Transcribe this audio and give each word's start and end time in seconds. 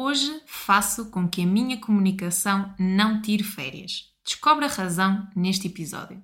Hoje 0.00 0.40
faço 0.46 1.06
com 1.06 1.28
que 1.28 1.42
a 1.42 1.46
minha 1.46 1.76
comunicação 1.76 2.72
não 2.78 3.20
tire 3.20 3.42
férias. 3.42 4.04
Descobre 4.24 4.64
a 4.64 4.68
razão 4.68 5.26
neste 5.34 5.66
episódio. 5.66 6.22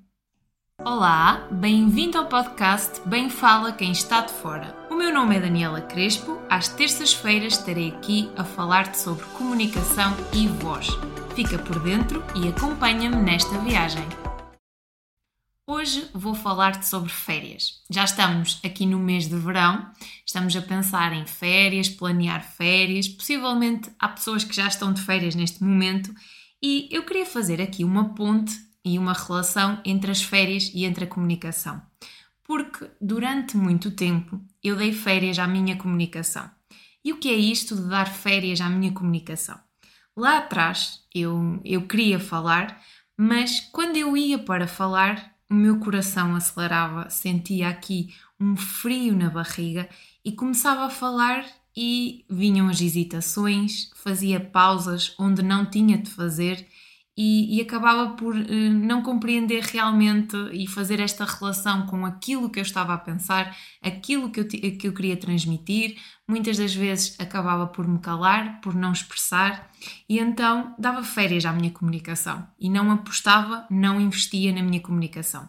Olá, 0.78 1.48
bem-vindo 1.50 2.16
ao 2.16 2.28
podcast 2.28 3.00
Bem 3.04 3.28
Fala 3.28 3.72
Quem 3.72 3.90
Está 3.90 4.20
de 4.20 4.32
Fora. 4.32 4.76
O 4.88 4.94
meu 4.94 5.12
nome 5.12 5.34
é 5.34 5.40
Daniela 5.40 5.80
Crespo. 5.80 6.38
Às 6.48 6.68
terças-feiras 6.68 7.54
estarei 7.54 7.88
aqui 7.88 8.30
a 8.36 8.44
falar-te 8.44 8.96
sobre 8.96 9.24
comunicação 9.36 10.14
e 10.32 10.46
voz. 10.46 10.86
Fica 11.34 11.58
por 11.58 11.82
dentro 11.82 12.22
e 12.36 12.46
acompanha-me 12.46 13.16
nesta 13.16 13.58
viagem. 13.58 14.06
Hoje 15.66 16.10
vou 16.12 16.34
falar-te 16.34 16.86
sobre 16.86 17.10
férias. 17.10 17.82
Já 17.88 18.04
estamos 18.04 18.60
aqui 18.62 18.84
no 18.84 18.98
mês 18.98 19.26
de 19.26 19.34
verão, 19.34 19.90
estamos 20.26 20.54
a 20.54 20.60
pensar 20.60 21.14
em 21.14 21.24
férias, 21.24 21.88
planear 21.88 22.44
férias. 22.44 23.08
Possivelmente 23.08 23.90
há 23.98 24.08
pessoas 24.08 24.44
que 24.44 24.54
já 24.54 24.68
estão 24.68 24.92
de 24.92 25.00
férias 25.00 25.34
neste 25.34 25.64
momento 25.64 26.14
e 26.62 26.86
eu 26.92 27.02
queria 27.06 27.24
fazer 27.24 27.62
aqui 27.62 27.82
uma 27.82 28.14
ponte 28.14 28.54
e 28.84 28.98
uma 28.98 29.14
relação 29.14 29.80
entre 29.86 30.10
as 30.10 30.22
férias 30.22 30.70
e 30.74 30.84
entre 30.84 31.04
a 31.04 31.08
comunicação. 31.08 31.80
Porque 32.42 32.90
durante 33.00 33.56
muito 33.56 33.90
tempo 33.90 34.38
eu 34.62 34.76
dei 34.76 34.92
férias 34.92 35.38
à 35.38 35.46
minha 35.46 35.76
comunicação. 35.76 36.50
E 37.02 37.10
o 37.10 37.16
que 37.16 37.30
é 37.30 37.36
isto 37.36 37.74
de 37.74 37.88
dar 37.88 38.12
férias 38.12 38.60
à 38.60 38.68
minha 38.68 38.92
comunicação? 38.92 39.58
Lá 40.14 40.36
atrás 40.36 41.00
eu, 41.14 41.58
eu 41.64 41.86
queria 41.86 42.20
falar, 42.20 42.82
mas 43.16 43.60
quando 43.72 43.96
eu 43.96 44.14
ia 44.14 44.38
para 44.38 44.66
falar, 44.66 45.33
o 45.50 45.54
meu 45.54 45.78
coração 45.78 46.34
acelerava, 46.34 47.08
sentia 47.10 47.68
aqui 47.68 48.14
um 48.40 48.56
frio 48.56 49.16
na 49.16 49.30
barriga 49.30 49.88
e 50.24 50.32
começava 50.32 50.86
a 50.86 50.90
falar 50.90 51.46
e 51.76 52.24
vinham 52.30 52.68
as 52.68 52.80
hesitações, 52.80 53.90
fazia 53.94 54.40
pausas 54.40 55.14
onde 55.18 55.42
não 55.42 55.66
tinha 55.66 55.98
de 55.98 56.10
fazer 56.10 56.66
e, 57.16 57.56
e 57.56 57.60
acabava 57.60 58.10
por 58.16 58.34
uh, 58.34 58.72
não 58.72 59.02
compreender 59.02 59.62
realmente 59.62 60.36
e 60.52 60.66
fazer 60.66 61.00
esta 61.00 61.24
relação 61.24 61.86
com 61.86 62.04
aquilo 62.04 62.50
que 62.50 62.58
eu 62.58 62.62
estava 62.62 62.94
a 62.94 62.98
pensar, 62.98 63.56
aquilo 63.80 64.30
que 64.30 64.40
eu, 64.40 64.48
que 64.48 64.88
eu 64.88 64.92
queria 64.92 65.16
transmitir. 65.16 65.96
Muitas 66.26 66.58
das 66.58 66.74
vezes 66.74 67.18
acabava 67.20 67.66
por 67.66 67.86
me 67.86 67.98
calar, 67.98 68.60
por 68.60 68.74
não 68.74 68.92
expressar, 68.92 69.70
e 70.08 70.18
então 70.18 70.74
dava 70.78 71.04
férias 71.04 71.44
à 71.44 71.52
minha 71.52 71.70
comunicação 71.70 72.46
e 72.58 72.68
não 72.68 72.90
apostava, 72.90 73.66
não 73.70 74.00
investia 74.00 74.52
na 74.52 74.62
minha 74.62 74.80
comunicação. 74.80 75.48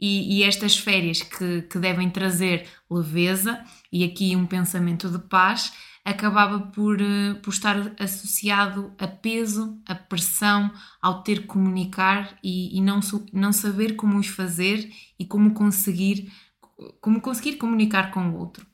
E, 0.00 0.38
e, 0.38 0.42
estas 0.42 0.76
férias 0.76 1.22
que, 1.22 1.62
que 1.62 1.78
devem 1.78 2.10
trazer 2.10 2.66
leveza 2.90 3.62
e 3.92 4.02
aqui 4.02 4.34
um 4.34 4.46
pensamento 4.46 5.08
de 5.08 5.18
paz 5.20 5.72
acabava 6.04 6.58
por, 6.58 7.00
eh, 7.00 7.34
por 7.42 7.50
estar 7.52 7.94
associado 7.98 8.92
a 8.98 9.06
peso, 9.06 9.80
a 9.86 9.94
pressão, 9.94 10.70
ao 11.00 11.22
ter 11.22 11.42
que 11.42 11.46
comunicar 11.46 12.38
e, 12.42 12.76
e 12.76 12.80
não, 12.80 13.00
não 13.32 13.52
saber 13.52 13.94
como 13.94 14.18
os 14.18 14.26
fazer 14.26 14.90
e 15.18 15.24
como 15.24 15.54
conseguir, 15.54 16.32
como 17.00 17.20
conseguir 17.20 17.56
comunicar 17.56 18.10
com 18.10 18.30
o 18.30 18.36
outro. 18.38 18.66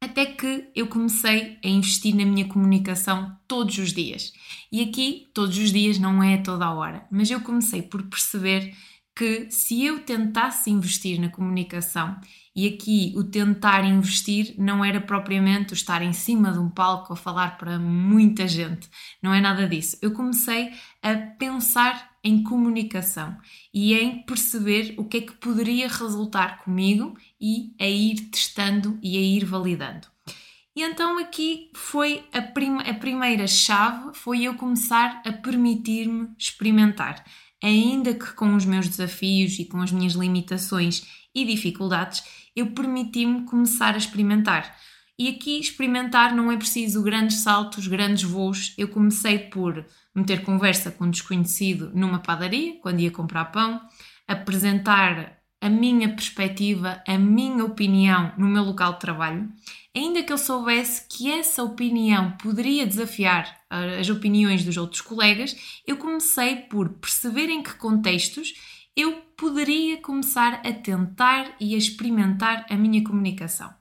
Até 0.00 0.26
que 0.26 0.68
eu 0.74 0.86
comecei 0.86 1.58
a 1.64 1.68
investir 1.68 2.14
na 2.14 2.26
minha 2.26 2.46
comunicação 2.46 3.36
todos 3.48 3.78
os 3.78 3.92
dias. 3.92 4.32
E 4.70 4.82
aqui, 4.82 5.30
todos 5.32 5.56
os 5.56 5.72
dias 5.72 5.98
não 5.98 6.22
é 6.22 6.36
toda 6.36 6.66
a 6.66 6.74
hora, 6.74 7.06
mas 7.10 7.30
eu 7.30 7.40
comecei 7.40 7.80
por 7.80 8.02
perceber 8.02 8.74
que 9.16 9.50
se 9.50 9.84
eu 9.84 10.00
tentasse 10.00 10.70
investir 10.70 11.20
na 11.20 11.28
comunicação, 11.28 12.18
e 12.56 12.68
aqui 12.68 13.12
o 13.16 13.24
tentar 13.24 13.84
investir 13.84 14.54
não 14.56 14.84
era 14.84 15.00
propriamente 15.00 15.72
o 15.72 15.74
estar 15.74 16.02
em 16.02 16.12
cima 16.12 16.52
de 16.52 16.58
um 16.58 16.70
palco 16.70 17.12
a 17.12 17.16
falar 17.16 17.58
para 17.58 17.78
muita 17.78 18.46
gente, 18.46 18.88
não 19.20 19.34
é 19.34 19.40
nada 19.40 19.68
disso. 19.68 19.98
Eu 20.00 20.12
comecei 20.12 20.72
a 21.02 21.16
pensar 21.16 22.14
em 22.22 22.42
comunicação 22.42 23.36
e 23.72 23.92
em 23.94 24.22
perceber 24.22 24.94
o 24.96 25.04
que 25.04 25.16
é 25.18 25.20
que 25.20 25.32
poderia 25.32 25.88
resultar 25.88 26.62
comigo 26.62 27.16
e 27.40 27.74
a 27.80 27.86
ir 27.86 28.30
testando 28.30 28.98
e 29.02 29.16
a 29.16 29.20
ir 29.20 29.44
validando. 29.44 30.06
E 30.76 30.82
então 30.82 31.18
aqui 31.18 31.70
foi 31.74 32.24
a, 32.32 32.40
prim 32.42 32.78
a 32.78 32.94
primeira 32.94 33.46
chave, 33.46 34.14
foi 34.14 34.42
eu 34.42 34.54
começar 34.54 35.22
a 35.24 35.32
permitir-me 35.32 36.30
experimentar, 36.36 37.24
ainda 37.64 38.12
que 38.12 38.32
com 38.34 38.54
os 38.54 38.64
meus 38.66 38.86
desafios 38.86 39.58
e 39.58 39.64
com 39.64 39.80
as 39.80 39.90
minhas 39.90 40.12
limitações 40.12 41.06
e 41.34 41.44
dificuldades, 41.46 42.22
eu 42.54 42.66
permiti-me 42.66 43.44
começar 43.44 43.94
a 43.94 43.98
experimentar. 43.98 44.76
E 45.18 45.28
aqui 45.28 45.58
experimentar 45.58 46.34
não 46.34 46.52
é 46.52 46.56
preciso 46.56 47.02
grandes 47.02 47.38
saltos, 47.38 47.86
grandes 47.86 48.24
voos. 48.24 48.74
Eu 48.76 48.88
comecei 48.88 49.38
por 49.38 49.84
meter 50.14 50.42
conversa 50.42 50.90
com 50.90 51.04
um 51.04 51.10
desconhecido 51.10 51.90
numa 51.94 52.18
padaria, 52.18 52.78
quando 52.80 53.00
ia 53.00 53.10
comprar 53.10 53.46
pão, 53.46 53.80
apresentar 54.28 55.38
a 55.60 55.68
minha 55.70 56.10
perspectiva, 56.10 57.02
a 57.08 57.16
minha 57.16 57.64
opinião 57.64 58.32
no 58.36 58.46
meu 58.46 58.62
local 58.62 58.94
de 58.94 59.00
trabalho, 59.00 59.48
ainda 59.96 60.22
que 60.22 60.32
eu 60.32 60.36
soubesse 60.36 61.06
que 61.08 61.30
essa 61.30 61.62
opinião 61.62 62.32
poderia 62.32 62.86
desafiar 62.86 63.63
as 63.98 64.08
opiniões 64.08 64.64
dos 64.64 64.76
outros 64.76 65.00
colegas, 65.00 65.56
eu 65.86 65.96
comecei 65.96 66.56
por 66.56 66.88
perceber 66.90 67.48
em 67.48 67.62
que 67.62 67.74
contextos 67.74 68.54
eu 68.96 69.12
poderia 69.36 70.00
começar 70.00 70.60
a 70.64 70.72
tentar 70.72 71.56
e 71.60 71.74
a 71.74 71.78
experimentar 71.78 72.64
a 72.70 72.76
minha 72.76 73.02
comunicação. 73.02 73.72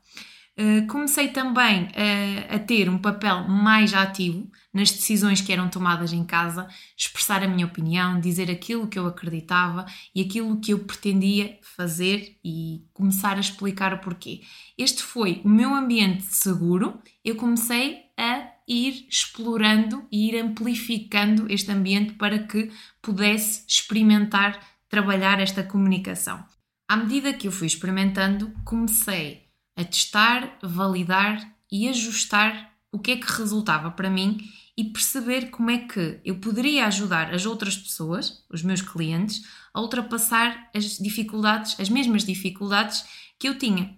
Uh, 0.56 0.86
comecei 0.86 1.30
também 1.30 1.88
a, 1.96 2.56
a, 2.56 2.60
ter 2.60 2.88
um 2.88 3.00
papel 3.00 3.48
mais 3.48 3.92
ativo 3.92 4.48
nas 4.72 4.92
decisões 4.92 5.42
que 5.42 5.52
eram 5.52 5.68
tomadas 5.68 6.14
em 6.14 6.24
casa, 6.24 6.68
expressar 6.96 7.42
a 7.42 7.48
minha 7.48 7.66
opinião, 7.66 8.20
dizer 8.20 8.52
aquilo 8.52 8.88
que 8.88 9.00
eu 9.00 9.08
acreditava 9.08 9.84
e 10.14 10.22
aquilo 10.22 10.60
que 10.60 10.72
eu 10.72 10.80
pretendia 10.80 11.58
fazer 11.76 12.38
e 12.46 12.86
começar 12.94 13.38
a 13.38 13.40
explicar 13.40 13.96
o 13.96 14.00
porquê. 14.00 14.42
Este 14.78 15.02
foi 15.02 15.42
o 15.44 15.50
meu 15.50 15.74
ambiente 15.74 16.22
seguro, 16.24 17.02
eu 17.26 17.36
comecei 17.36 18.02
a 18.16 18.43
ir 18.68 19.08
explorando 19.10 20.08
e 20.12 20.30
ir 20.30 20.40
amplificando 20.40 21.52
este 21.52 21.72
ambiente 21.72 22.14
para 22.14 22.40
que 22.40 22.72
pudesse 23.02 23.64
experimentar 23.68 24.60
trabalhar 24.90 25.40
esta 25.40 25.64
comunicação. 25.64 26.44
À 26.88 26.96
medida 26.96 27.34
que 27.34 27.48
eu 27.48 27.52
fui 27.52 27.68
experimentando, 27.68 28.54
comecei 28.64 29.48
a 29.76 29.84
testar, 29.84 30.58
validar 30.62 31.56
e 31.72 31.88
ajustar 31.88 32.72
o 32.92 33.00
que 33.00 33.12
é 33.12 33.18
que 33.18 33.32
resultava 33.32 33.90
para 33.90 34.10
mim 34.10 34.38
e 34.78 34.84
perceber 34.84 35.50
como 35.50 35.72
é 35.72 35.80
que 35.80 36.20
eu 36.24 36.36
poderia 36.40 36.86
ajudar 36.86 37.34
as 37.34 37.46
outras 37.46 37.76
pessoas, 37.76 38.44
os 38.50 38.62
meus 38.62 38.82
clientes, 38.82 39.44
a 39.74 39.82
ultrapassar 39.82 40.70
as 40.76 40.98
dificuldades, 40.98 41.80
as 41.80 41.90
mesmas 41.90 42.24
dificuldades 42.24 43.04
que 43.40 43.48
eu 43.48 43.58
tinha. 43.58 43.98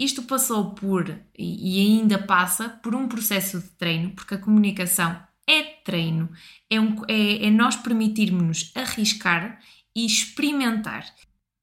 Isto 0.00 0.22
passou 0.22 0.70
por 0.70 1.14
e 1.38 1.78
ainda 1.78 2.18
passa 2.18 2.70
por 2.70 2.94
um 2.94 3.06
processo 3.06 3.60
de 3.60 3.68
treino, 3.72 4.12
porque 4.12 4.34
a 4.34 4.38
comunicação 4.38 5.22
é 5.46 5.62
treino, 5.62 6.30
é, 6.70 6.80
um, 6.80 6.96
é, 7.06 7.44
é 7.44 7.50
nós 7.50 7.76
permitirmos-nos 7.76 8.72
arriscar 8.74 9.60
e 9.94 10.06
experimentar. 10.06 11.04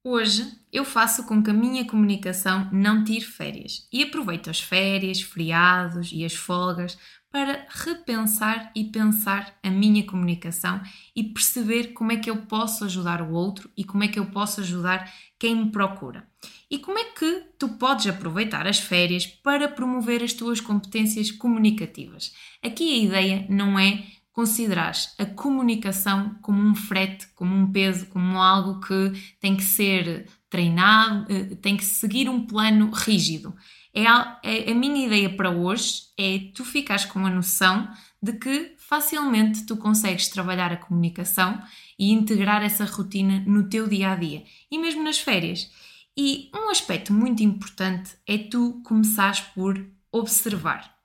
Hoje 0.04 0.46
eu 0.72 0.84
faço 0.84 1.26
com 1.26 1.42
que 1.42 1.50
a 1.50 1.54
minha 1.54 1.84
comunicação 1.84 2.70
não 2.72 3.02
tire 3.02 3.24
férias 3.24 3.88
e 3.92 4.04
aproveito 4.04 4.48
as 4.48 4.60
férias, 4.60 5.20
feriados 5.20 6.10
e 6.12 6.24
as 6.24 6.34
folgas 6.34 6.96
para 7.30 7.66
repensar 7.68 8.72
e 8.74 8.84
pensar 8.84 9.58
a 9.62 9.70
minha 9.70 10.04
comunicação 10.04 10.80
e 11.14 11.24
perceber 11.24 11.88
como 11.88 12.12
é 12.12 12.16
que 12.16 12.30
eu 12.30 12.38
posso 12.46 12.84
ajudar 12.84 13.20
o 13.20 13.32
outro 13.32 13.70
e 13.76 13.84
como 13.84 14.04
é 14.04 14.08
que 14.08 14.18
eu 14.18 14.26
posso 14.26 14.60
ajudar 14.60 15.12
quem 15.38 15.54
me 15.54 15.70
procura. 15.70 16.26
E 16.70 16.78
como 16.78 16.98
é 16.98 17.04
que 17.04 17.44
tu 17.58 17.68
podes 17.70 18.06
aproveitar 18.06 18.66
as 18.66 18.78
férias 18.78 19.26
para 19.26 19.68
promover 19.68 20.22
as 20.22 20.32
tuas 20.32 20.60
competências 20.60 21.30
comunicativas? 21.30 22.32
Aqui 22.62 22.92
a 22.92 23.04
ideia 23.04 23.46
não 23.48 23.78
é 23.78 24.04
considerares 24.38 25.14
a 25.18 25.26
comunicação 25.26 26.36
como 26.40 26.62
um 26.62 26.72
frete, 26.72 27.26
como 27.34 27.52
um 27.52 27.72
peso, 27.72 28.06
como 28.06 28.38
algo 28.38 28.78
que 28.80 29.12
tem 29.40 29.56
que 29.56 29.64
ser 29.64 30.28
treinado, 30.48 31.26
eh, 31.28 31.56
tem 31.56 31.76
que 31.76 31.84
seguir 31.84 32.28
um 32.28 32.46
plano 32.46 32.90
rígido. 32.92 33.52
É 33.98 34.06
a, 34.06 34.38
é, 34.44 34.70
a 34.70 34.74
minha 34.76 35.06
ideia 35.06 35.28
para 35.28 35.50
hoje 35.50 36.04
é 36.16 36.52
tu 36.54 36.64
ficares 36.64 37.04
com 37.04 37.26
a 37.26 37.30
noção 37.30 37.90
de 38.22 38.34
que 38.34 38.76
facilmente 38.78 39.66
tu 39.66 39.76
consegues 39.76 40.28
trabalhar 40.28 40.72
a 40.72 40.76
comunicação 40.76 41.60
e 41.98 42.12
integrar 42.12 42.62
essa 42.62 42.84
rotina 42.84 43.42
no 43.44 43.68
teu 43.68 43.88
dia 43.88 44.12
a 44.12 44.14
dia 44.14 44.44
e 44.70 44.78
mesmo 44.78 45.02
nas 45.02 45.18
férias. 45.18 45.68
E 46.16 46.48
um 46.54 46.70
aspecto 46.70 47.12
muito 47.12 47.42
importante 47.42 48.12
é 48.24 48.38
tu 48.38 48.80
começares 48.84 49.40
por 49.40 49.84
observar 50.12 50.96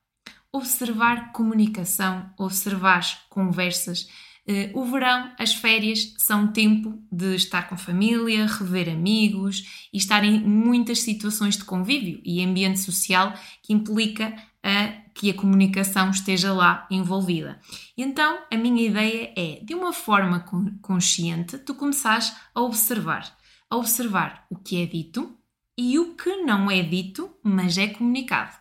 observar 0.55 1.31
comunicação, 1.31 2.29
observar 2.37 3.03
conversas. 3.27 4.07
Eh, 4.45 4.71
o 4.73 4.83
verão, 4.85 5.31
as 5.39 5.53
férias, 5.53 6.13
são 6.17 6.51
tempo 6.51 7.01
de 7.11 7.35
estar 7.35 7.69
com 7.69 7.77
família, 7.77 8.45
rever 8.45 8.89
amigos 8.89 9.87
e 9.93 9.97
estar 9.97 10.23
em 10.23 10.39
muitas 10.41 10.99
situações 10.99 11.57
de 11.57 11.63
convívio 11.63 12.19
e 12.25 12.43
ambiente 12.43 12.79
social 12.79 13.33
que 13.61 13.73
implica 13.73 14.35
a 14.61 15.03
que 15.13 15.29
a 15.29 15.33
comunicação 15.33 16.09
esteja 16.09 16.51
lá 16.51 16.87
envolvida. 16.89 17.59
Então, 17.95 18.39
a 18.51 18.57
minha 18.57 18.87
ideia 18.87 19.31
é, 19.35 19.59
de 19.63 19.75
uma 19.75 19.93
forma 19.93 20.43
consciente, 20.81 21.57
tu 21.59 21.75
começares 21.75 22.33
a 22.53 22.61
observar. 22.61 23.37
A 23.69 23.75
observar 23.75 24.45
o 24.49 24.55
que 24.55 24.81
é 24.81 24.85
dito 24.85 25.37
e 25.77 25.99
o 25.99 26.15
que 26.15 26.37
não 26.37 26.69
é 26.69 26.81
dito, 26.81 27.29
mas 27.43 27.77
é 27.77 27.87
comunicado. 27.87 28.55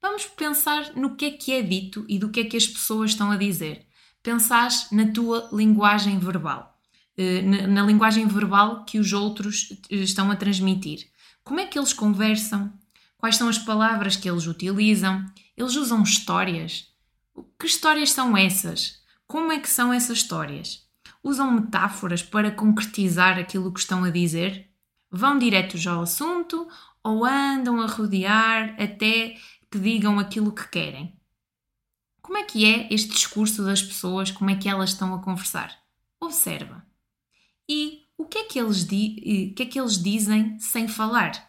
Vamos 0.00 0.26
pensar 0.26 0.94
no 0.94 1.16
que 1.16 1.24
é 1.24 1.30
que 1.32 1.52
é 1.52 1.62
dito 1.62 2.04
e 2.08 2.18
do 2.18 2.30
que 2.30 2.40
é 2.40 2.44
que 2.44 2.56
as 2.56 2.66
pessoas 2.66 3.10
estão 3.10 3.30
a 3.30 3.36
dizer. 3.36 3.87
Pensar 4.28 4.68
na 4.92 5.10
tua 5.10 5.48
linguagem 5.50 6.18
verbal, 6.18 6.78
eh, 7.16 7.40
na 7.40 7.80
linguagem 7.82 8.26
verbal 8.26 8.84
que 8.84 8.98
os 8.98 9.14
outros 9.14 9.70
eh, 9.90 9.96
estão 9.96 10.30
a 10.30 10.36
transmitir. 10.36 11.08
Como 11.42 11.60
é 11.60 11.64
que 11.64 11.78
eles 11.78 11.94
conversam? 11.94 12.70
Quais 13.16 13.36
são 13.36 13.48
as 13.48 13.58
palavras 13.58 14.16
que 14.16 14.28
eles 14.28 14.46
utilizam? 14.46 15.24
Eles 15.56 15.76
usam 15.76 16.02
histórias? 16.02 16.88
Que 17.58 17.66
histórias 17.66 18.12
são 18.12 18.36
essas? 18.36 19.00
Como 19.26 19.50
é 19.50 19.58
que 19.58 19.70
são 19.70 19.94
essas 19.94 20.18
histórias? 20.18 20.86
Usam 21.24 21.50
metáforas 21.50 22.22
para 22.22 22.50
concretizar 22.50 23.38
aquilo 23.38 23.72
que 23.72 23.80
estão 23.80 24.04
a 24.04 24.10
dizer? 24.10 24.68
Vão 25.10 25.38
diretos 25.38 25.86
ao 25.86 26.02
assunto 26.02 26.68
ou 27.02 27.24
andam 27.24 27.80
a 27.80 27.86
rodear 27.86 28.76
até 28.78 29.38
que 29.70 29.78
digam 29.78 30.18
aquilo 30.18 30.52
que 30.52 30.68
querem? 30.68 31.17
Como 32.28 32.36
é 32.36 32.44
que 32.44 32.66
é 32.66 32.92
este 32.92 33.08
discurso 33.08 33.64
das 33.64 33.82
pessoas? 33.82 34.30
Como 34.30 34.50
é 34.50 34.54
que 34.54 34.68
elas 34.68 34.90
estão 34.90 35.14
a 35.14 35.22
conversar? 35.22 35.74
Observa. 36.20 36.86
E 37.66 38.02
o 38.18 38.26
que 38.26 38.36
é 38.36 38.44
que 38.44 38.60
eles, 38.60 38.84
di 38.84 39.54
que 39.56 39.62
é 39.62 39.66
que 39.66 39.80
eles 39.80 40.00
dizem 40.00 40.58
sem 40.60 40.86
falar? 40.86 41.48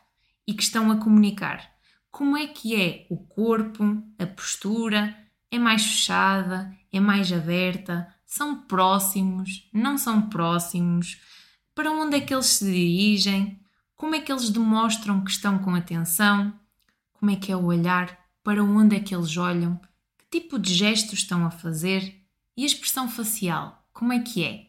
e 0.50 0.54
que 0.56 0.64
estão 0.64 0.90
a 0.90 0.98
comunicar. 0.98 1.62
Como 2.10 2.36
é 2.36 2.48
que 2.48 2.76
é 2.76 3.06
o 3.08 3.18
corpo, 3.18 4.02
a 4.18 4.26
postura? 4.26 5.16
É 5.52 5.60
mais 5.60 5.84
fechada? 5.86 6.76
É 6.92 7.00
mais 7.00 7.32
aberta? 7.32 8.12
São 8.26 8.64
próximos? 8.64 9.70
Não 9.72 9.96
são 9.96 10.24
próximos? 10.24 11.22
Para 11.76 11.92
onde 11.92 12.18
é 12.18 12.22
que 12.22 12.34
eles 12.34 12.48
se 12.48 12.66
dirigem? 12.66 13.60
Como 13.96 14.16
é 14.16 14.22
que 14.22 14.32
eles 14.32 14.50
demonstram 14.50 15.24
que 15.24 15.30
estão 15.30 15.60
com 15.60 15.76
atenção? 15.76 16.52
Como 17.14 17.30
é 17.30 17.36
que 17.36 17.52
é 17.52 17.56
o 17.56 17.66
olhar? 17.66 18.18
Para 18.44 18.64
onde 18.64 18.96
é 18.96 19.00
que 19.00 19.14
eles 19.14 19.38
olham? 19.38 19.80
Tipo 20.32 20.60
de 20.60 20.74
gestos 20.74 21.20
estão 21.20 21.44
a 21.44 21.50
fazer? 21.50 22.24
E 22.56 22.64
a 22.64 22.66
expressão 22.66 23.10
facial? 23.10 23.84
Como 23.92 24.14
é 24.14 24.20
que 24.20 24.44
é? 24.44 24.68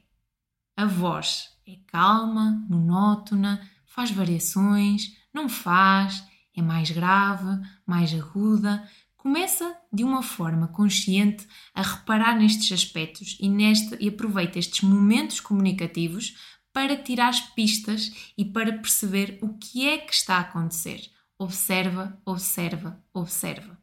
A 0.75 0.87
voz 0.87 1.51
é 1.67 1.77
calma, 1.87 2.65
monótona, 2.69 3.61
faz 3.85 4.11
variações, 4.11 5.15
não 5.35 5.51
faz, 5.51 6.25
é 6.57 6.63
mais 6.63 6.91
grave, 6.91 7.63
mais 7.87 8.15
aguda. 8.15 8.89
Começa 9.17 9.77
de 9.93 10.03
uma 10.03 10.23
forma 10.23 10.69
consciente 10.69 11.47
a 11.75 11.83
reparar 11.83 12.39
nestes 12.39 12.73
aspectos 12.73 13.37
e, 13.39 13.49
neste, 13.51 13.97
e 14.01 14.09
aproveita 14.09 14.59
estes 14.59 14.81
momentos 14.81 15.41
comunicativos 15.41 16.37
para 16.73 16.97
tirar 16.97 17.35
pistas 17.55 18.33
e 18.39 18.47
para 18.47 18.79
perceber 18.79 19.39
o 19.43 19.59
que 19.59 19.87
é 19.87 19.99
que 19.99 20.15
está 20.15 20.37
a 20.37 20.41
acontecer. 20.41 21.03
Observa, 21.39 22.19
observa, 22.25 22.99
observa. 23.13 23.79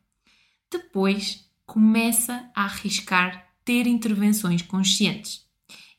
Depois 0.72 1.47
começa 1.68 2.50
a 2.56 2.64
arriscar 2.64 3.46
ter 3.64 3.86
intervenções 3.86 4.62
conscientes. 4.64 5.46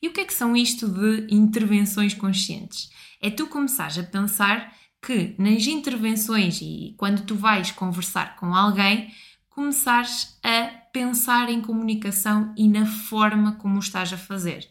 E 0.01 0.07
o 0.07 0.11
que 0.11 0.21
é 0.21 0.25
que 0.25 0.33
são 0.33 0.57
isto 0.57 0.87
de 0.87 1.33
intervenções 1.33 2.13
conscientes? 2.13 2.89
É 3.21 3.29
tu 3.29 3.47
começares 3.47 3.97
a 3.97 4.03
pensar 4.03 4.75
que 5.01 5.35
nas 5.37 5.65
intervenções 5.67 6.59
e 6.61 6.95
quando 6.97 7.23
tu 7.23 7.35
vais 7.35 7.71
conversar 7.71 8.35
com 8.35 8.53
alguém, 8.53 9.13
começares 9.49 10.37
a 10.43 10.67
pensar 10.91 11.49
em 11.49 11.61
comunicação 11.61 12.53
e 12.57 12.67
na 12.67 12.85
forma 12.85 13.53
como 13.53 13.75
o 13.75 13.79
estás 13.79 14.11
a 14.11 14.17
fazer. 14.17 14.67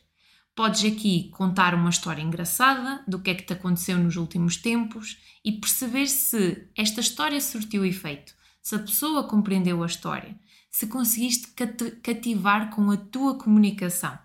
Podes 0.55 0.85
aqui 0.85 1.31
contar 1.31 1.75
uma 1.75 1.91
história 1.91 2.21
engraçada 2.21 3.05
do 3.07 3.21
que 3.21 3.31
é 3.31 3.35
que 3.35 3.45
te 3.45 3.53
aconteceu 3.53 3.97
nos 3.97 4.17
últimos 4.17 4.57
tempos 4.57 5.19
e 5.45 5.53
perceber 5.53 6.09
se 6.09 6.69
esta 6.77 7.01
história 7.01 7.41
surtiu 7.41 7.85
efeito, 7.85 8.35
se 8.61 8.75
a 8.75 8.81
pessoa 8.81 9.29
compreendeu 9.29 9.83
a 9.83 9.87
história, 9.87 10.37
se 10.71 10.87
conseguiste 10.87 11.49
cativar 12.03 12.71
com 12.71 12.91
a 12.91 12.97
tua 12.97 13.39
comunicação. 13.39 14.19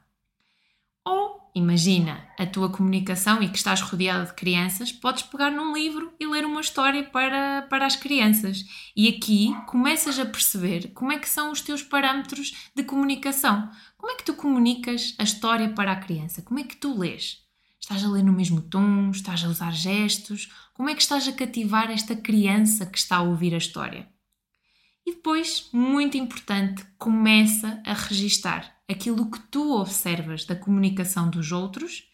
Ou 1.06 1.52
imagina 1.56 2.28
a 2.38 2.46
tua 2.46 2.70
comunicação 2.70 3.42
e 3.42 3.50
que 3.50 3.58
estás 3.58 3.82
rodeada 3.82 4.26
de 4.26 4.34
crianças, 4.34 4.92
podes 4.92 5.24
pegar 5.24 5.52
num 5.52 5.74
livro 5.74 6.14
e 6.20 6.26
ler 6.26 6.46
uma 6.46 6.62
história 6.62 7.04
para, 7.04 7.64
para 7.64 7.86
as 7.86 7.96
crianças. 7.96 8.66
E 8.96 9.08
aqui 9.08 9.56
começas 9.68 10.18
a 10.20 10.26
perceber 10.26 10.92
como 10.94 11.12
é 11.12 11.20
que 11.20 11.30
são 11.30 11.52
os 11.52 11.62
teus 11.62 11.84
parâmetros 11.84 12.70
de 12.76 12.84
comunicação. 12.84 13.70
Como 13.98 14.12
é 14.12 14.16
que 14.16 14.26
tu 14.26 14.34
comunicas 14.34 15.16
a 15.18 15.24
história 15.24 15.70
para 15.70 15.92
a 15.92 16.00
criança? 16.00 16.42
Como 16.42 16.60
é 16.60 16.64
que 16.64 16.78
tu 16.78 16.98
lês? 16.98 17.44
Estás 17.80 18.04
a 18.04 18.08
ler 18.08 18.24
no 18.24 18.32
mesmo 18.32 18.62
tom? 18.62 19.12
Estás 19.12 19.44
a 19.44 19.50
usar 19.50 19.74
gestos? 19.74 20.50
Como 20.74 20.90
é 20.90 20.96
que 20.96 21.02
estás 21.02 21.28
a 21.28 21.34
cativar 21.34 21.92
esta 21.92 22.16
criança 22.16 22.86
que 22.86 22.98
está 22.98 23.18
a 23.18 23.22
ouvir 23.22 23.54
a 23.54 23.58
história? 23.58 24.13
E 25.06 25.14
depois, 25.14 25.70
muito 25.74 26.18
importante, 26.18 26.86
começa 26.98 27.82
a 27.86 27.94
registar 27.94 28.74
aquilo 28.90 29.30
que 29.30 29.40
tu 29.40 29.78
observas 29.78 30.46
da 30.46 30.56
comunicação 30.56 31.30
dos 31.30 31.52
outros 31.52 32.10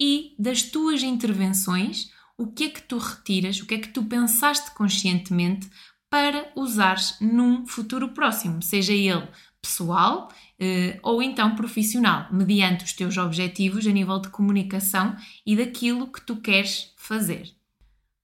e 0.00 0.34
das 0.38 0.62
tuas 0.62 1.02
intervenções, 1.02 2.10
o 2.38 2.46
que 2.46 2.64
é 2.64 2.70
que 2.70 2.82
tu 2.82 2.96
retiras, 2.96 3.60
o 3.60 3.66
que 3.66 3.74
é 3.74 3.78
que 3.78 3.88
tu 3.88 4.02
pensaste 4.04 4.70
conscientemente 4.70 5.68
para 6.08 6.50
usares 6.56 7.16
num 7.20 7.66
futuro 7.66 8.08
próximo, 8.08 8.62
seja 8.62 8.92
ele 8.92 9.28
pessoal 9.62 10.28
eh, 10.58 10.98
ou 11.02 11.22
então 11.22 11.54
profissional, 11.54 12.26
mediante 12.32 12.84
os 12.84 12.92
teus 12.92 13.16
objetivos 13.16 13.86
a 13.86 13.90
nível 13.90 14.18
de 14.18 14.30
comunicação 14.30 15.14
e 15.44 15.54
daquilo 15.54 16.10
que 16.10 16.20
tu 16.22 16.36
queres 16.36 16.92
fazer. 16.96 17.50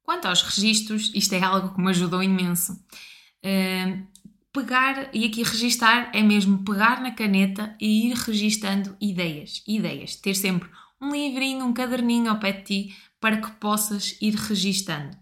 Quanto 0.03 0.27
aos 0.27 0.43
registros, 0.43 1.13
isto 1.15 1.35
é 1.35 1.43
algo 1.43 1.75
que 1.75 1.81
me 1.81 1.91
ajudou 1.91 2.23
imenso. 2.23 2.79
Uh, 3.47 4.05
pegar, 4.53 5.11
e 5.13 5.25
aqui 5.25 5.43
registar 5.43 6.11
é 6.13 6.23
mesmo 6.23 6.65
pegar 6.65 7.01
na 7.01 7.13
caneta 7.13 7.77
e 7.79 8.09
ir 8.09 8.15
registando 8.15 8.97
ideias, 9.01 9.63
ideias, 9.69 10.17
ter 10.17 10.35
sempre 10.35 10.69
um 11.01 11.13
livrinho, 11.13 11.65
um 11.65 11.75
caderninho 11.75 12.31
ao 12.31 12.41
pé 12.41 12.53
de 12.53 12.63
ti 12.63 12.97
para 13.21 13.37
que 13.37 13.51
possas 13.53 14.17
ir 14.21 14.35
registando. 14.35 15.17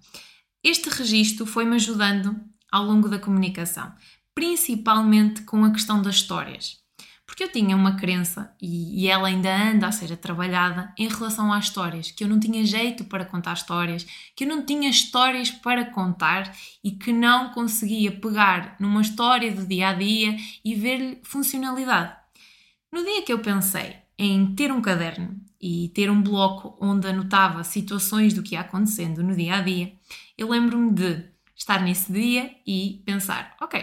Este 0.62 0.88
registro 0.88 1.44
foi-me 1.44 1.74
ajudando 1.74 2.40
ao 2.70 2.84
longo 2.84 3.08
da 3.08 3.18
comunicação, 3.18 3.92
principalmente 4.34 5.42
com 5.42 5.64
a 5.64 5.72
questão 5.72 6.00
das 6.00 6.14
histórias 6.14 6.83
porque 7.26 7.44
eu 7.44 7.50
tinha 7.50 7.74
uma 7.74 7.96
crença, 7.96 8.54
e, 8.60 9.02
e, 9.02 9.08
ela 9.08 9.28
ainda 9.28 9.54
anda 9.54 9.86
a 9.86 9.92
ser 9.92 10.14
trabalhada, 10.16 10.92
em 10.98 11.08
relação 11.08 11.52
às 11.52 11.64
histórias, 11.64 12.10
que 12.10 12.22
eu 12.22 12.28
não 12.28 12.38
tinha 12.38 12.64
jeito 12.64 13.04
para 13.04 13.24
contar 13.24 13.54
histórias, 13.54 14.06
que 14.36 14.44
eu 14.44 14.48
não 14.48 14.64
tinha 14.64 14.88
histórias 14.88 15.50
para 15.50 15.86
contar 15.86 16.54
e 16.82 16.90
que 16.92 17.12
não 17.12 17.50
conseguia 17.50 18.12
pegar 18.12 18.76
numa 18.78 19.00
história 19.00 19.50
do 19.50 19.66
dia 19.66 19.88
a 19.88 19.92
dia 19.94 20.36
e 20.64 20.74
ver-lhe 20.74 21.20
funcionalidade. 21.22 22.14
No 22.92 23.02
dia 23.02 23.22
que 23.22 23.32
eu 23.32 23.38
pensei 23.40 23.96
em 24.18 24.54
ter 24.54 24.70
um 24.70 24.80
caderno 24.80 25.40
e 25.60 25.88
ter 25.88 26.10
um 26.10 26.22
bloco 26.22 26.76
onde 26.80 27.08
anotava 27.08 27.64
situações 27.64 28.34
do 28.34 28.42
que 28.42 28.54
ia 28.54 28.60
acontecendo 28.60 29.22
no 29.22 29.34
dia 29.34 29.56
a 29.56 29.60
dia, 29.62 29.92
eu 30.36 30.50
lembro-me 30.50 30.92
de 30.92 31.24
estar 31.56 31.82
nesse 31.82 32.12
dia 32.12 32.54
e 32.66 33.02
pensar: 33.04 33.56
ok, 33.60 33.82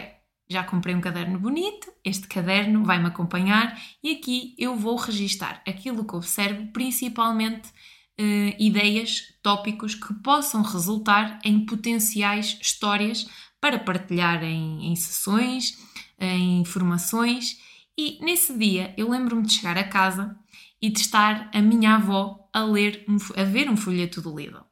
já 0.52 0.62
comprei 0.62 0.94
um 0.94 1.00
caderno 1.00 1.38
bonito, 1.38 1.92
este 2.04 2.28
caderno 2.28 2.84
vai-me 2.84 3.06
acompanhar 3.06 3.80
e 4.02 4.12
aqui 4.12 4.54
eu 4.58 4.76
vou 4.76 4.96
registar 4.96 5.62
aquilo 5.66 6.04
que 6.04 6.14
observo, 6.14 6.66
principalmente 6.72 7.68
uh, 7.68 8.54
ideias, 8.58 9.34
tópicos 9.42 9.94
que 9.94 10.14
possam 10.14 10.62
resultar 10.62 11.40
em 11.44 11.64
potenciais 11.64 12.58
histórias 12.60 13.26
para 13.60 13.78
partilhar 13.78 14.42
em, 14.42 14.90
em 14.90 14.96
sessões, 14.96 15.78
em 16.18 16.60
informações. 16.60 17.58
E 17.96 18.18
nesse 18.24 18.56
dia 18.56 18.94
eu 18.96 19.10
lembro-me 19.10 19.42
de 19.42 19.52
chegar 19.52 19.78
a 19.78 19.88
casa 19.88 20.36
e 20.80 20.90
de 20.90 21.00
estar 21.00 21.50
a 21.52 21.62
minha 21.62 21.94
avó 21.94 22.48
a 22.52 22.64
ler, 22.64 23.04
a 23.36 23.44
ver 23.44 23.70
um 23.70 23.76
folheto 23.76 24.20
do 24.20 24.36
Lidl. 24.36 24.64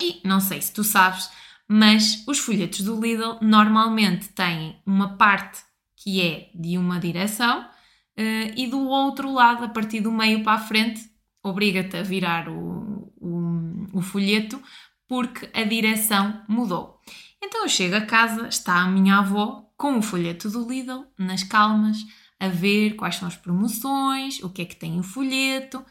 E 0.00 0.20
não 0.24 0.40
sei 0.40 0.60
se 0.60 0.72
tu 0.72 0.84
sabes, 0.84 1.30
mas 1.74 2.22
os 2.26 2.38
folhetos 2.38 2.82
do 2.82 3.00
Lidl 3.00 3.38
normalmente 3.40 4.28
têm 4.28 4.76
uma 4.84 5.16
parte 5.16 5.62
que 5.96 6.20
é 6.20 6.50
de 6.54 6.76
uma 6.76 7.00
direção 7.00 7.62
uh, 7.62 8.52
e 8.54 8.66
do 8.66 8.86
outro 8.86 9.32
lado, 9.32 9.64
a 9.64 9.68
partir 9.70 10.00
do 10.00 10.12
meio 10.12 10.42
para 10.42 10.52
a 10.52 10.58
frente, 10.58 11.00
obriga-te 11.42 11.96
a 11.96 12.02
virar 12.02 12.46
o, 12.50 13.10
o, 13.16 13.86
o 13.94 14.02
folheto 14.02 14.62
porque 15.08 15.48
a 15.54 15.62
direção 15.62 16.42
mudou. 16.46 17.00
Então 17.42 17.62
eu 17.62 17.68
chego 17.70 17.96
a 17.96 18.02
casa, 18.02 18.48
está 18.48 18.82
a 18.82 18.86
minha 18.86 19.20
avó 19.20 19.66
com 19.74 19.96
o 19.96 20.02
folheto 20.02 20.50
do 20.50 20.68
Lidl, 20.68 21.06
nas 21.16 21.42
calmas, 21.42 21.96
a 22.38 22.48
ver 22.48 22.96
quais 22.96 23.14
são 23.14 23.26
as 23.26 23.36
promoções, 23.36 24.42
o 24.42 24.50
que 24.50 24.60
é 24.60 24.66
que 24.66 24.76
tem 24.76 25.00
o 25.00 25.02
folheto, 25.02 25.82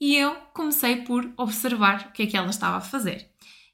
e 0.00 0.16
eu 0.16 0.34
comecei 0.52 0.96
por 0.96 1.32
observar 1.36 2.08
o 2.08 2.12
que 2.12 2.24
é 2.24 2.26
que 2.26 2.36
ela 2.36 2.50
estava 2.50 2.78
a 2.78 2.80
fazer. 2.80 3.30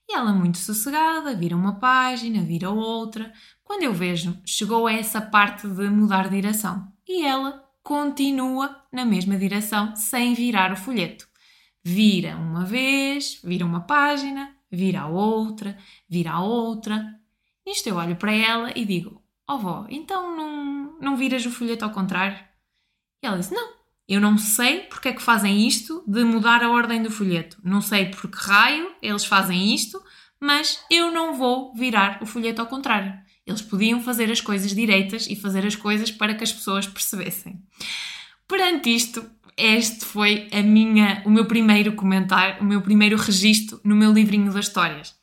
E 0.08 0.14
ela, 0.14 0.32
muito 0.32 0.58
sossegada, 0.58 1.34
vira 1.34 1.56
uma 1.56 1.78
página, 1.78 2.42
vira 2.42 2.70
outra. 2.70 3.32
Quando 3.62 3.82
eu 3.82 3.92
vejo, 3.92 4.38
chegou 4.44 4.87
a 4.87 4.92
essa 4.92 5.20
parte 5.20 5.66
de 5.66 5.88
mudar 5.88 6.25
de 6.25 6.37
direção. 6.37 6.92
E 7.06 7.25
ela 7.25 7.64
continua 7.82 8.84
na 8.92 9.04
mesma 9.04 9.37
direção, 9.37 9.94
sem 9.96 10.34
virar 10.34 10.73
o 10.73 10.76
folheto. 10.76 11.28
Vira 11.82 12.37
uma 12.37 12.64
vez, 12.64 13.40
vira 13.44 13.64
uma 13.64 13.80
página, 13.80 14.56
vira 14.70 15.06
outra, 15.06 15.76
vira 16.08 16.40
outra. 16.40 17.20
Nisto 17.66 17.88
eu 17.88 17.96
olho 17.96 18.16
para 18.16 18.32
ela 18.32 18.73
e 18.75 18.84
digo: 18.84 19.23
Ó 19.49 19.54
oh, 19.54 19.58
vó, 19.58 19.87
então 19.90 20.34
não, 20.34 20.99
não 20.99 21.16
viras 21.16 21.44
o 21.44 21.50
folheto 21.50 21.84
ao 21.84 21.90
contrário? 21.90 22.38
E 23.23 23.26
ela 23.26 23.38
disse: 23.38 23.54
Não, 23.54 23.75
eu 24.08 24.20
não 24.20 24.37
sei 24.37 24.80
porque 24.80 25.08
é 25.08 25.12
que 25.12 25.23
fazem 25.23 25.66
isto 25.66 26.04
de 26.06 26.25
mudar 26.25 26.62
a 26.62 26.70
ordem 26.70 27.02
do 27.02 27.11
folheto. 27.11 27.56
Não 27.62 27.80
sei 27.80 28.06
por 28.06 28.30
que 28.30 28.38
raio 28.38 28.90
eles 29.00 29.25
fazem 29.25 29.75
isto, 29.75 30.02
mas 30.40 30.80
eu 30.90 31.11
não 31.11 31.34
vou 31.34 31.75
virar 31.75 32.18
o 32.23 32.26
folheto 32.26 32.61
ao 32.61 32.66
contrário. 32.66 33.14
Eles 33.46 33.62
podiam 33.62 34.00
fazer 34.00 34.30
as 34.30 34.40
coisas 34.40 34.75
direitas 34.75 35.26
e 35.28 35.37
fazer 35.37 35.66
as 35.66 35.76
coisas 35.76 36.11
para 36.11 36.34
que 36.34 36.44
as 36.44 36.52
pessoas 36.52 36.87
percebessem. 36.87 37.62
Perante 38.46 38.94
isto, 38.94 39.25
este 39.56 40.04
foi 40.04 40.49
a 40.52 40.62
minha, 40.62 41.23
o 41.25 41.30
meu 41.30 41.46
primeiro 41.46 41.92
comentário, 41.94 42.62
o 42.62 42.64
meu 42.64 42.82
primeiro 42.82 43.16
registro 43.16 43.80
no 43.84 43.94
meu 43.94 44.12
livrinho 44.12 44.52
das 44.52 44.66
histórias, 44.66 45.14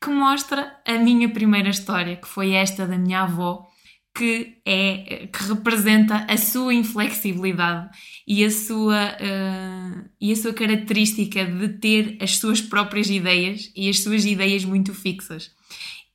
que 0.00 0.10
mostra 0.10 0.78
a 0.86 0.94
minha 0.94 1.28
primeira 1.28 1.68
história, 1.68 2.16
que 2.16 2.28
foi 2.28 2.52
esta 2.52 2.86
da 2.86 2.96
minha 2.96 3.22
avó, 3.22 3.69
que 4.14 4.60
é 4.66 5.28
que 5.32 5.44
representa 5.44 6.26
a 6.28 6.36
sua 6.36 6.74
inflexibilidade 6.74 7.90
e 8.26 8.44
a 8.44 8.50
sua 8.50 9.16
uh, 9.16 10.10
e 10.20 10.32
a 10.32 10.36
sua 10.36 10.52
característica 10.52 11.44
de 11.44 11.68
ter 11.78 12.18
as 12.20 12.36
suas 12.36 12.60
próprias 12.60 13.08
ideias 13.08 13.70
e 13.74 13.88
as 13.88 14.00
suas 14.00 14.24
ideias 14.24 14.64
muito 14.64 14.92
fixas. 14.92 15.50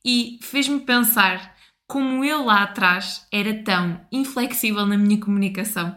E 0.04 0.38
fez-me 0.42 0.80
pensar 0.80 1.56
como 1.86 2.24
eu 2.24 2.44
lá 2.44 2.62
atrás 2.62 3.26
era 3.32 3.62
tão 3.62 4.00
inflexível 4.12 4.84
na 4.86 4.98
minha 4.98 5.18
comunicação 5.18 5.94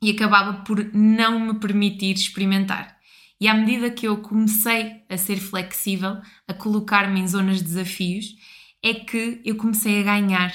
e 0.00 0.10
acabava 0.10 0.64
por 0.64 0.92
não 0.94 1.40
me 1.40 1.54
permitir 1.54 2.14
experimentar. 2.14 2.96
E 3.40 3.46
à 3.46 3.54
medida 3.54 3.90
que 3.90 4.06
eu 4.06 4.18
comecei 4.18 5.02
a 5.08 5.16
ser 5.16 5.36
flexível, 5.36 6.16
a 6.46 6.54
colocar-me 6.54 7.20
em 7.20 7.28
zonas 7.28 7.58
de 7.58 7.64
desafios, 7.64 8.36
é 8.82 8.94
que 8.94 9.40
eu 9.44 9.56
comecei 9.56 10.00
a 10.00 10.04
ganhar, 10.04 10.52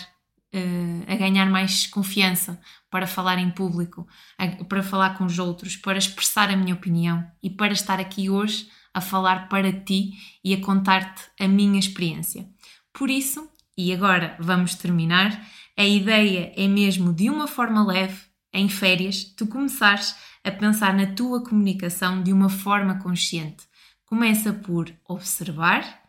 uh, 0.53 1.11
a 1.11 1.15
ganhar 1.15 1.49
mais 1.49 1.87
confiança 1.87 2.59
para 2.89 3.07
falar 3.07 3.39
em 3.39 3.49
público, 3.49 4.07
a, 4.37 4.63
para 4.65 4.83
falar 4.83 5.17
com 5.17 5.25
os 5.25 5.39
outros, 5.39 5.75
para 5.75 5.97
expressar 5.97 6.49
a 6.49 6.55
minha 6.55 6.75
opinião 6.75 7.25
e 7.41 7.49
para 7.49 7.73
estar 7.73 7.99
aqui 7.99 8.29
hoje 8.29 8.67
a 8.93 9.01
falar 9.01 9.49
para 9.49 9.71
ti 9.71 10.13
e 10.43 10.53
a 10.53 10.61
contar-te 10.61 11.23
a 11.39 11.47
minha 11.47 11.79
experiência. 11.79 12.47
Por 12.93 13.09
isso, 13.09 13.49
e 13.75 13.91
agora 13.91 14.37
vamos 14.39 14.75
terminar. 14.75 15.43
A 15.75 15.83
ideia 15.83 16.53
é 16.55 16.67
mesmo 16.67 17.11
de 17.11 17.29
uma 17.29 17.47
forma 17.47 17.83
leve, 17.83 18.21
em 18.53 18.69
férias, 18.69 19.23
tu 19.23 19.47
começares 19.47 20.15
a 20.43 20.51
pensar 20.51 20.93
na 20.93 21.07
tua 21.07 21.43
comunicação 21.43 22.21
de 22.21 22.31
uma 22.31 22.49
forma 22.49 22.99
consciente. 22.99 23.63
Começa 24.05 24.53
por 24.53 24.93
observar, 25.07 26.02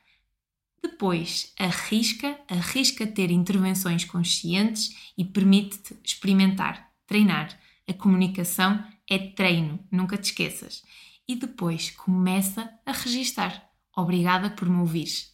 depois 0.84 1.50
arrisca, 1.58 2.38
arrisca 2.46 3.06
ter 3.06 3.30
intervenções 3.30 4.04
conscientes 4.04 4.94
e 5.16 5.24
permite-te 5.24 5.96
experimentar, 6.04 6.90
treinar. 7.06 7.58
A 7.88 7.92
comunicação 7.94 8.84
é 9.08 9.18
treino, 9.18 9.80
nunca 9.90 10.18
te 10.18 10.24
esqueças. 10.24 10.82
E 11.26 11.34
depois 11.34 11.90
começa 11.90 12.70
a 12.84 12.92
registar. 12.92 13.66
Obrigada 13.96 14.50
por 14.50 14.68
me 14.68 14.80
ouvires. 14.80 15.32